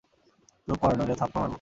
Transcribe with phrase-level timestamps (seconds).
[0.67, 1.49] চুপ কর নইলে থাপ্পর মারব!